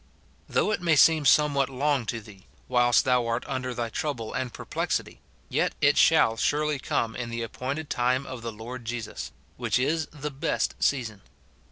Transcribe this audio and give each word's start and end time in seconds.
Though 0.49 0.71
it 0.71 0.81
may 0.81 0.95
seem 0.95 1.27
somewhat 1.27 1.69
long 1.69 2.07
to 2.07 2.19
thee, 2.19 2.47
whilst 2.67 3.05
thou 3.05 3.27
art 3.27 3.43
under 3.45 3.71
thy 3.71 3.89
trouble 3.89 4.33
and 4.33 4.51
per 4.51 4.65
plexity, 4.65 5.19
yet 5.47 5.75
it 5.79 5.95
shall 5.95 6.37
surely 6.37 6.79
come 6.79 7.15
in 7.15 7.29
the 7.29 7.43
appointed 7.43 7.87
time 7.87 8.25
of 8.25 8.41
the 8.41 8.51
Lord 8.51 8.83
Jesus; 8.83 9.31
which 9.57 9.77
is 9.77 10.07
the 10.07 10.31
best 10.31 10.73
season. 10.79 11.21